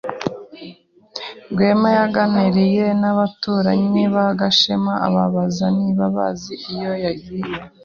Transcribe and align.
Rwema 1.51 1.89
yaganiriye 1.97 2.85
n’abaturanyi 3.01 4.03
ba 4.13 4.25
Gashema 4.39 4.93
ababaza 5.07 5.65
niba 5.77 6.05
bazi 6.15 6.53
iyo 6.73 6.91
yagiye. 7.05 7.51